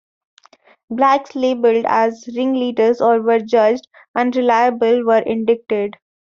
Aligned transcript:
Blacks 0.89 1.35
labeled 1.35 1.85
as 1.87 2.27
ringleaders 2.35 3.01
or 3.01 3.17
who 3.19 3.27
were 3.27 3.39
judged 3.39 3.87
"unreliable" 4.15 5.03
were 5.05 5.19
indicted. 5.27 5.93